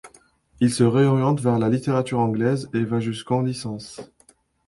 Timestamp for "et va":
2.73-2.99